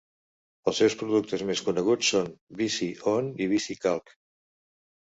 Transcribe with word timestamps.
Els 0.71 0.79
seus 0.81 0.95
productes 1.01 1.43
més 1.51 1.61
coneguts 1.67 2.09
són 2.15 2.35
Visi 2.63 2.89
On 3.17 3.31
i 3.47 3.51
VisiCalc. 3.55 4.13